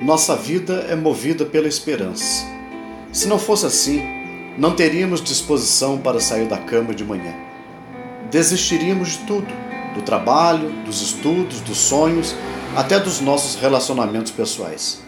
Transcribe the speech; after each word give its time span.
Nossa 0.00 0.36
vida 0.36 0.86
é 0.88 0.94
movida 0.94 1.44
pela 1.44 1.66
esperança. 1.66 2.46
Se 3.12 3.26
não 3.26 3.36
fosse 3.36 3.66
assim, 3.66 4.00
não 4.56 4.72
teríamos 4.72 5.20
disposição 5.20 5.98
para 5.98 6.20
sair 6.20 6.46
da 6.46 6.56
cama 6.56 6.94
de 6.94 7.04
manhã. 7.04 7.34
Desistiríamos 8.30 9.10
de 9.10 9.18
tudo: 9.26 9.52
do 9.96 10.02
trabalho, 10.02 10.70
dos 10.84 11.02
estudos, 11.02 11.60
dos 11.62 11.78
sonhos, 11.78 12.32
até 12.76 13.00
dos 13.00 13.20
nossos 13.20 13.60
relacionamentos 13.60 14.30
pessoais. 14.30 15.00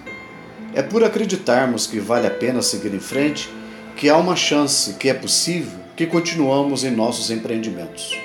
É 0.75 0.83
por 0.83 1.05
acreditarmos 1.05 1.87
que 1.87 2.01
vale 2.01 2.27
a 2.27 2.30
pena 2.30 2.61
seguir 2.61 2.93
em 2.93 3.01
frente 3.01 3.48
que 3.97 4.09
há 4.09 4.16
uma 4.16 4.34
chance, 4.34 4.95
que 4.95 5.09
é 5.09 5.15
possível, 5.15 5.79
que 5.95 6.07
continuamos 6.07 6.83
em 6.83 6.91
nossos 6.91 7.30
empreendimentos. 7.30 8.19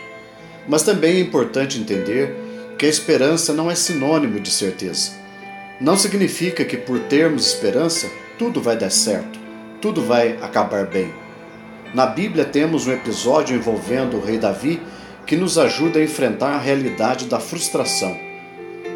Mas 0.67 0.81
também 0.81 1.17
é 1.17 1.19
importante 1.19 1.79
entender 1.79 2.73
que 2.79 2.87
a 2.87 2.89
esperança 2.89 3.53
não 3.53 3.69
é 3.69 3.75
sinônimo 3.75 4.39
de 4.39 4.49
certeza. 4.49 5.24
Não 5.79 5.97
significa 5.97 6.63
que 6.63 6.77
por 6.77 6.99
termos 7.01 7.47
esperança, 7.47 8.09
tudo 8.39 8.61
vai 8.61 8.77
dar 8.77 8.89
certo, 8.89 9.37
tudo 9.81 10.01
vai 10.01 10.39
acabar 10.41 10.85
bem. 10.85 11.13
Na 11.93 12.05
Bíblia 12.05 12.45
temos 12.45 12.87
um 12.87 12.93
episódio 12.93 13.57
envolvendo 13.57 14.15
o 14.15 14.21
rei 14.21 14.37
Davi 14.37 14.81
que 15.25 15.35
nos 15.35 15.57
ajuda 15.57 15.99
a 15.99 16.03
enfrentar 16.03 16.53
a 16.53 16.59
realidade 16.59 17.25
da 17.25 17.41
frustração. 17.41 18.17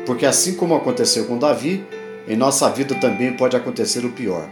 Porque 0.05 0.26
assim 0.26 0.55
como 0.55 0.74
aconteceu 0.74 1.26
com 1.26 1.38
Davi, 1.38 1.84
em 2.26 2.38
nossa 2.38 2.70
vida 2.70 2.96
também 2.96 3.34
pode 3.34 3.58
acontecer 3.58 4.05
o 4.05 4.12
pior. 4.12 4.50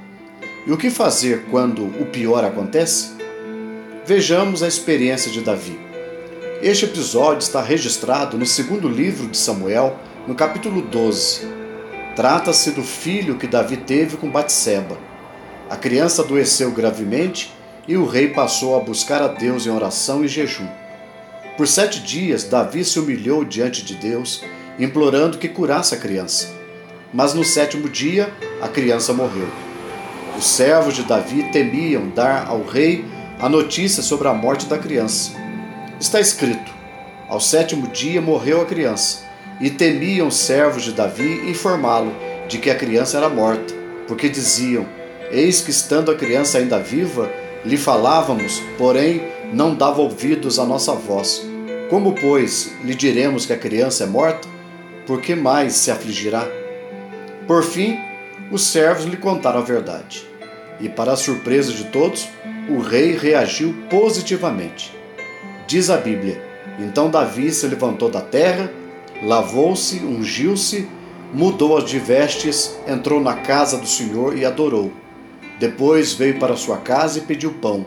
E 0.66 0.72
o 0.72 0.78
que 0.78 0.90
fazer 0.90 1.46
quando 1.50 1.86
o 1.86 2.08
pior 2.08 2.44
acontece? 2.44 3.16
Vejamos 4.06 4.62
a 4.62 4.68
experiência 4.68 5.32
de 5.32 5.40
Davi. 5.40 5.80
Este 6.62 6.84
episódio 6.84 7.40
está 7.40 7.62
registrado 7.62 8.38
no 8.38 8.46
segundo 8.46 8.90
livro 8.90 9.28
de 9.28 9.38
Samuel, 9.38 9.98
no 10.28 10.36
capítulo 10.36 10.82
12. 10.82 11.57
Trata-se 12.18 12.72
do 12.72 12.82
filho 12.82 13.38
que 13.38 13.46
Davi 13.46 13.78
teve 13.78 14.18
com 14.18 14.28
Batseba. 14.28 14.98
A 15.70 15.76
criança 15.76 16.24
adoeceu 16.24 16.72
gravemente 16.72 17.54
e 17.88 17.96
o 17.96 18.08
rei 18.08 18.30
passou 18.30 18.76
a 18.76 18.80
buscar 18.80 19.22
a 19.22 19.28
Deus 19.28 19.68
em 19.68 19.70
oração 19.70 20.26
e 20.26 20.28
jejum. 20.28 20.68
Por 21.56 21.68
sete 21.68 22.00
dias, 22.00 22.44
Davi 22.44 22.84
se 22.84 23.00
humilhou 23.00 23.46
diante 23.46 23.86
de 23.86 23.94
Deus, 23.94 24.44
implorando 24.80 25.38
que 25.38 25.48
curasse 25.48 25.94
a 25.94 26.00
criança. 26.00 26.48
Mas 27.14 27.36
no 27.36 27.44
sétimo 27.44 27.88
dia, 27.88 28.34
a 28.64 28.68
criança 28.68 29.14
morreu. 29.14 29.48
Os 30.36 30.48
servos 30.48 30.96
de 30.96 31.04
Davi 31.04 31.52
temiam 31.52 32.10
dar 32.10 32.48
ao 32.48 32.64
rei 32.64 33.06
a 33.40 33.48
notícia 33.48 34.02
sobre 34.02 34.28
a 34.28 34.34
morte 34.34 34.66
da 34.66 34.80
criança. 34.80 35.34
Está 36.00 36.20
escrito: 36.20 36.74
Ao 37.30 37.40
sétimo 37.40 37.88
dia 37.90 38.20
morreu 38.20 38.60
a 38.60 38.66
criança 38.66 39.27
e 39.60 39.70
temiam 39.70 40.28
os 40.28 40.38
servos 40.38 40.84
de 40.84 40.92
Davi 40.92 41.50
informá-lo 41.50 42.14
de 42.48 42.58
que 42.58 42.70
a 42.70 42.76
criança 42.76 43.18
era 43.18 43.30
morta, 43.30 43.74
porque 44.08 44.30
diziam: 44.30 44.86
Eis 45.32 45.62
que 45.62 45.72
estando 45.72 46.12
a 46.12 46.16
criança 46.16 46.58
ainda 46.58 46.80
viva, 46.80 47.30
lhe 47.66 47.78
falávamos, 47.78 48.62
porém 48.78 49.22
não 49.54 49.76
dava 49.76 50.02
ouvidos 50.02 50.60
à 50.60 50.66
nossa 50.66 50.94
voz. 50.94 51.46
Como, 51.90 52.14
pois, 52.14 52.72
lhe 52.84 52.94
diremos 52.94 53.46
que 53.46 53.54
a 53.54 53.58
criança 53.58 54.04
é 54.04 54.08
morta? 54.08 54.48
Por 55.06 55.22
que 55.22 55.36
mais 55.36 55.74
se 55.74 55.90
afligirá? 55.90 56.46
Por 57.48 57.64
fim, 57.64 57.98
os 58.52 58.64
servos 58.64 59.06
lhe 59.06 59.18
contaram 59.18 59.60
a 59.60 59.64
verdade. 59.64 60.26
E, 60.80 60.90
para 60.90 61.14
a 61.14 61.18
surpresa 61.18 61.72
de 61.72 61.86
todos, 61.86 62.28
o 62.70 62.80
rei 62.80 63.18
reagiu 63.18 63.74
positivamente. 63.90 64.94
Diz 65.66 65.90
a 65.90 65.98
Bíblia: 65.98 66.42
Então 66.78 67.10
Davi 67.10 67.52
se 67.52 67.66
levantou 67.68 68.10
da 68.10 68.22
terra 68.22 68.70
lavou-se, 69.22 70.00
ungiu-se, 70.00 70.88
mudou 71.34 71.78
as 71.78 71.86
de 71.86 72.00
vestes, 72.00 72.78
entrou 72.88 73.20
na 73.20 73.36
casa 73.36 73.78
do 73.78 73.88
Senhor 73.88 74.38
e 74.38 74.46
adorou. 74.46 74.92
Depois 75.60 76.14
veio 76.14 76.40
para 76.40 76.56
sua 76.56 76.78
casa 76.78 77.20
e 77.20 77.22
pediu 77.22 77.52
pão. 77.54 77.86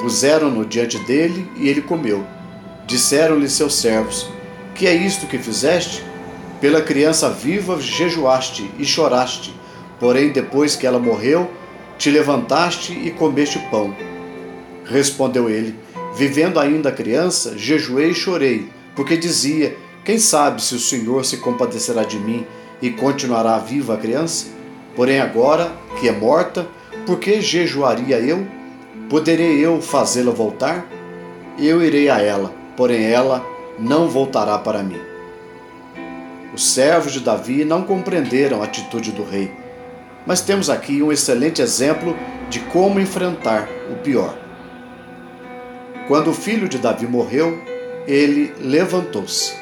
Puseram-no 0.00 0.64
diante 0.64 0.98
dele 0.98 1.46
e 1.56 1.68
ele 1.68 1.82
comeu. 1.82 2.24
Disseram-lhe 2.86 3.48
seus 3.48 3.74
servos: 3.74 4.28
Que 4.74 4.86
é 4.86 4.94
isto 4.94 5.26
que 5.26 5.38
fizeste? 5.38 6.04
Pela 6.60 6.80
criança 6.80 7.28
viva 7.30 7.80
jejuaste 7.80 8.70
e 8.78 8.84
choraste, 8.84 9.54
porém 9.98 10.30
depois 10.30 10.76
que 10.76 10.86
ela 10.86 10.98
morreu, 10.98 11.50
te 11.98 12.10
levantaste 12.10 12.92
e 12.92 13.10
comeste 13.10 13.58
pão. 13.70 13.94
Respondeu 14.84 15.50
ele: 15.50 15.74
Vivendo 16.16 16.58
ainda 16.60 16.88
a 16.88 16.92
criança, 16.92 17.58
jejuei 17.58 18.10
e 18.10 18.14
chorei, 18.14 18.68
porque 18.94 19.16
dizia: 19.16 19.76
quem 20.04 20.18
sabe 20.18 20.62
se 20.62 20.74
o 20.74 20.80
Senhor 20.80 21.24
se 21.24 21.36
compadecerá 21.36 22.04
de 22.04 22.18
mim 22.18 22.46
e 22.80 22.90
continuará 22.90 23.58
viva 23.58 23.94
a 23.94 23.98
criança? 23.98 24.46
Porém, 24.96 25.20
agora 25.20 25.70
que 26.00 26.08
é 26.08 26.12
morta, 26.12 26.66
por 27.06 27.18
que 27.18 27.40
jejuaria 27.40 28.18
eu? 28.18 28.46
Poderei 29.10 29.58
eu 29.58 29.80
fazê-la 29.82 30.32
voltar? 30.32 30.86
Eu 31.58 31.82
irei 31.84 32.08
a 32.08 32.18
ela, 32.20 32.52
porém 32.76 33.04
ela 33.04 33.44
não 33.78 34.08
voltará 34.08 34.56
para 34.56 34.82
mim. 34.82 35.00
Os 36.54 36.72
servos 36.72 37.12
de 37.12 37.20
Davi 37.20 37.64
não 37.64 37.82
compreenderam 37.82 38.62
a 38.62 38.64
atitude 38.64 39.12
do 39.12 39.22
rei, 39.22 39.52
mas 40.26 40.40
temos 40.40 40.70
aqui 40.70 41.02
um 41.02 41.12
excelente 41.12 41.60
exemplo 41.60 42.16
de 42.48 42.60
como 42.60 42.98
enfrentar 42.98 43.68
o 43.92 43.96
pior. 43.96 44.34
Quando 46.08 46.30
o 46.30 46.34
filho 46.34 46.68
de 46.68 46.78
Davi 46.78 47.06
morreu, 47.06 47.62
ele 48.06 48.52
levantou-se 48.58 49.59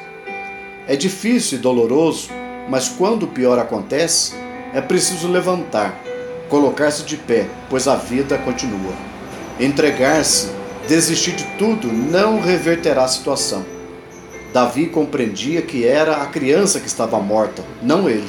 é 0.88 0.96
difícil 0.96 1.58
e 1.58 1.60
doloroso, 1.60 2.30
mas 2.66 2.88
quando 2.88 3.24
o 3.24 3.28
pior 3.28 3.58
acontece, 3.58 4.34
é 4.72 4.80
preciso 4.80 5.28
levantar, 5.28 6.02
colocar-se 6.48 7.04
de 7.04 7.18
pé, 7.18 7.46
pois 7.68 7.86
a 7.86 7.94
vida 7.94 8.38
continua. 8.38 8.94
Entregar-se, 9.60 10.48
desistir 10.88 11.32
de 11.32 11.44
tudo, 11.58 11.92
não 11.92 12.40
reverterá 12.40 13.04
a 13.04 13.08
situação. 13.08 13.64
Davi 14.52 14.86
compreendia 14.86 15.60
que 15.60 15.86
era 15.86 16.22
a 16.22 16.26
criança 16.26 16.80
que 16.80 16.86
estava 16.86 17.20
morta, 17.20 17.62
não 17.82 18.08
ele. 18.08 18.28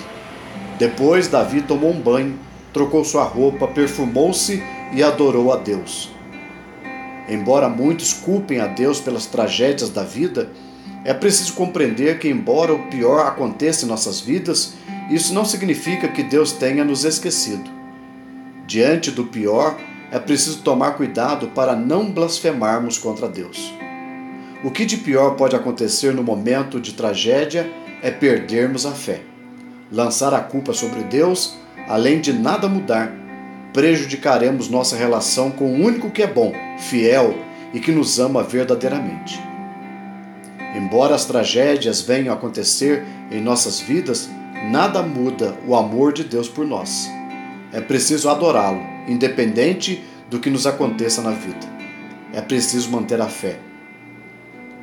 Depois, 0.77 1.29
Davi 1.29 1.61
tomou 1.61 1.91
um 1.91 2.01
banho, 2.01 2.37
trocou 2.73 3.05
sua 3.05 3.23
roupa, 3.23 3.67
perfumou-se 3.67 4.61
e 4.91 5.01
adorou 5.01 5.53
a 5.53 5.55
Deus. 5.55 6.11
Embora 7.29 7.69
muitos 7.69 8.11
culpem 8.11 8.59
a 8.59 8.67
Deus 8.67 8.99
pelas 8.99 9.25
tragédias 9.25 9.89
da 9.89 10.03
vida, 10.03 10.49
é 11.05 11.13
preciso 11.13 11.53
compreender 11.53 12.19
que, 12.19 12.27
embora 12.27 12.73
o 12.73 12.87
pior 12.87 13.25
aconteça 13.25 13.85
em 13.85 13.87
nossas 13.87 14.19
vidas, 14.19 14.73
isso 15.09 15.33
não 15.33 15.45
significa 15.45 16.07
que 16.07 16.23
Deus 16.23 16.51
tenha 16.51 16.83
nos 16.83 17.05
esquecido. 17.05 17.69
Diante 18.67 19.09
do 19.09 19.25
pior, 19.25 19.77
é 20.11 20.19
preciso 20.19 20.61
tomar 20.61 20.91
cuidado 20.91 21.47
para 21.47 21.75
não 21.75 22.11
blasfemarmos 22.11 22.97
contra 22.97 23.27
Deus. 23.27 23.73
O 24.63 24.71
que 24.71 24.85
de 24.85 24.97
pior 24.97 25.35
pode 25.35 25.55
acontecer 25.55 26.13
no 26.13 26.23
momento 26.23 26.79
de 26.79 26.93
tragédia 26.93 27.71
é 28.01 28.11
perdermos 28.11 28.85
a 28.85 28.91
fé. 28.91 29.21
Lançar 29.91 30.33
a 30.33 30.41
culpa 30.41 30.73
sobre 30.73 31.01
Deus, 31.03 31.55
além 31.87 32.19
de 32.19 32.33
nada 32.33 32.67
mudar, 32.67 33.11
prejudicaremos 33.73 34.69
nossa 34.69 34.95
relação 34.95 35.49
com 35.49 35.65
o 35.65 35.85
único 35.85 36.11
que 36.11 36.21
é 36.21 36.27
bom, 36.27 36.53
fiel 36.77 37.35
e 37.73 37.79
que 37.79 37.91
nos 37.91 38.19
ama 38.19 38.43
verdadeiramente. 38.43 39.39
Embora 40.75 41.15
as 41.15 41.25
tragédias 41.25 42.01
venham 42.01 42.33
a 42.33 42.37
acontecer 42.37 43.03
em 43.31 43.41
nossas 43.41 43.79
vidas, 43.79 44.29
nada 44.69 45.01
muda 45.01 45.57
o 45.67 45.75
amor 45.75 46.13
de 46.13 46.23
Deus 46.23 46.47
por 46.47 46.65
nós. 46.65 47.09
É 47.73 47.81
preciso 47.81 48.29
adorá-lo, 48.29 48.81
independente 49.07 50.03
do 50.29 50.39
que 50.39 50.49
nos 50.49 50.67
aconteça 50.67 51.21
na 51.21 51.31
vida. 51.31 51.67
É 52.33 52.41
preciso 52.41 52.91
manter 52.91 53.19
a 53.19 53.27
fé. 53.27 53.59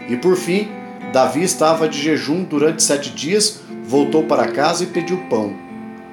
E 0.09 0.17
por 0.17 0.37
fim, 0.37 0.69
Davi 1.13 1.43
estava 1.43 1.89
de 1.89 2.01
jejum 2.01 2.45
durante 2.45 2.83
sete 2.83 3.11
dias, 3.11 3.61
voltou 3.85 4.25
para 4.25 4.49
casa 4.49 4.85
e 4.85 4.89
pediu 4.89 5.19
pão. 5.29 5.55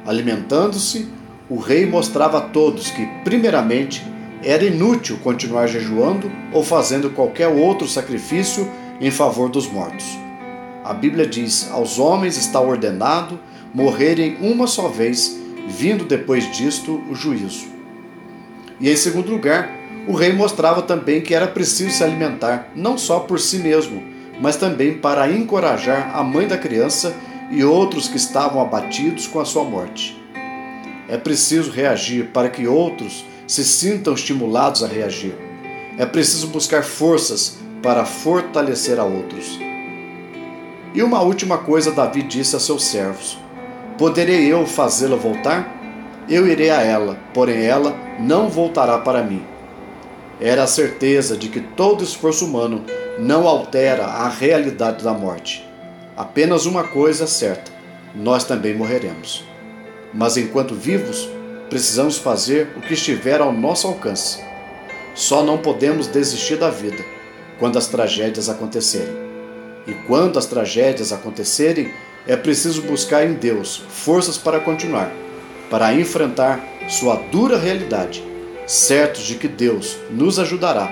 Alimentando-se, 0.06 1.08
o 1.50 1.58
rei 1.58 1.86
mostrava 1.86 2.38
a 2.38 2.42
todos 2.42 2.90
que, 2.92 3.06
primeiramente, 3.24 4.06
era 4.44 4.64
inútil 4.64 5.18
continuar 5.24 5.68
jejuando 5.68 6.32
ou 6.52 6.64
fazendo 6.64 7.10
qualquer 7.10 7.48
outro 7.48 7.88
sacrifício 7.88 8.70
em 9.00 9.12
favor 9.12 9.50
dos 9.50 9.68
mortos. 9.68 10.06
A 10.84 10.94
Bíblia 10.94 11.26
diz: 11.26 11.70
aos 11.72 12.00
homens 12.00 12.38
está 12.38 12.60
ordenado 12.60 13.40
morrerem 13.74 14.38
uma 14.40 14.68
só 14.68 14.88
vez, 14.88 15.40
vindo 15.68 16.06
depois 16.06 16.52
disto 16.52 17.02
o 17.10 17.16
juízo. 17.16 17.66
E 18.80 18.90
em 18.90 18.96
segundo 18.96 19.32
lugar, 19.32 19.72
o 20.08 20.14
rei 20.14 20.34
mostrava 20.34 20.82
também 20.82 21.22
que 21.22 21.34
era 21.34 21.48
preciso 21.48 21.92
se 21.92 22.04
alimentar, 22.04 22.70
não 22.76 22.98
só 22.98 23.22
por 23.22 23.40
si 23.40 23.58
mesmo, 23.58 24.04
mas 24.40 24.58
também 24.58 24.98
para 24.98 25.32
encorajar 25.32 26.16
a 26.16 26.24
mãe 26.24 26.48
da 26.48 26.58
criança 26.58 27.16
e 27.50 27.64
outros 27.64 28.08
que 28.08 28.18
estavam 28.18 28.62
abatidos 28.62 29.26
com 29.28 29.40
a 29.40 29.46
sua 29.46 29.64
morte. 29.64 30.22
É 31.08 31.18
preciso 31.18 31.72
reagir 31.72 32.28
para 32.28 32.50
que 32.50 32.68
outros 32.68 33.26
se 33.48 33.64
sintam 33.64 34.14
estimulados 34.14 34.84
a 34.84 34.88
reagir. 34.88 35.36
É 35.98 36.06
preciso 36.06 36.48
buscar 36.48 36.84
forças 36.84 37.58
para 37.84 38.06
fortalecer 38.06 38.98
a 38.98 39.04
outros. 39.04 39.60
E 40.94 41.04
uma 41.04 41.22
última 41.22 41.58
coisa 41.58 41.92
Davi 41.92 42.24
disse 42.24 42.56
a 42.56 42.60
seus 42.60 42.86
servos: 42.86 43.38
Poderei 43.98 44.52
eu 44.52 44.66
fazê-la 44.66 45.18
voltar? 45.18 45.82
Eu 46.30 46.48
irei 46.48 46.70
a 46.70 46.82
ela, 46.82 47.18
porém 47.34 47.66
ela 47.66 47.94
não 48.18 48.48
voltará 48.48 48.98
para 48.98 49.22
mim. 49.22 49.44
Era 50.40 50.64
a 50.64 50.68
certeza 50.68 51.36
de 51.36 51.50
que 51.50 51.60
todo 51.60 52.04
esforço 52.04 52.46
humano 52.46 52.86
não 53.20 53.46
altera 53.46 54.06
a 54.06 54.30
realidade 54.30 55.04
da 55.04 55.14
morte. 55.14 55.68
Apenas 56.16 56.66
uma 56.66 56.86
coisa 56.86 57.26
é 57.26 57.28
certa: 57.28 57.70
nós 58.16 58.46
também 58.46 58.74
morreremos. 58.74 59.44
Mas 60.14 60.38
enquanto 60.38 60.74
vivos, 60.74 61.28
precisamos 61.70 62.18
fazer 62.18 62.70
o 62.78 62.82
que 62.82 62.94
estiver 62.94 63.42
ao 63.42 63.52
nosso 63.52 63.88
alcance. 63.88 64.42
Só 65.14 65.44
não 65.44 65.58
podemos 65.58 66.08
desistir 66.08 66.56
da 66.56 66.70
vida 66.70 67.04
quando 67.64 67.78
as 67.78 67.88
tragédias 67.88 68.50
acontecerem. 68.50 69.16
E 69.88 69.94
quando 70.06 70.38
as 70.38 70.46
tragédias 70.46 71.14
acontecerem, 71.14 71.94
é 72.28 72.36
preciso 72.36 72.82
buscar 72.82 73.26
em 73.26 73.36
Deus 73.36 73.82
forças 73.88 74.38
para 74.38 74.60
continuar, 74.60 75.10
para 75.70 75.94
enfrentar 75.94 76.62
sua 76.90 77.16
dura 77.16 77.58
realidade, 77.58 78.22
certos 78.68 79.24
de 79.24 79.36
que 79.36 79.48
Deus 79.48 79.98
nos 80.12 80.40
ajudará, 80.40 80.92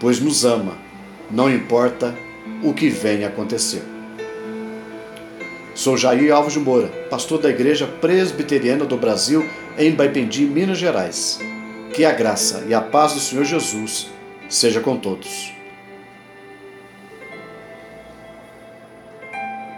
pois 0.00 0.18
nos 0.18 0.44
ama, 0.44 0.76
não 1.30 1.48
importa 1.48 2.12
o 2.64 2.74
que 2.74 2.88
venha 2.88 3.28
acontecer. 3.28 3.84
Sou 5.72 5.96
Jair 5.96 6.34
Alves 6.34 6.54
de 6.54 6.58
Moura, 6.58 6.88
pastor 7.08 7.40
da 7.40 7.48
Igreja 7.48 7.86
Presbiteriana 7.86 8.84
do 8.84 8.96
Brasil 8.96 9.48
em 9.78 9.92
Baipendi, 9.92 10.46
Minas 10.46 10.78
Gerais. 10.78 11.38
Que 11.94 12.04
a 12.04 12.10
graça 12.10 12.64
e 12.66 12.74
a 12.74 12.80
paz 12.80 13.14
do 13.14 13.20
Senhor 13.20 13.44
Jesus 13.44 14.08
seja 14.48 14.80
com 14.80 14.96
todos. 14.96 15.56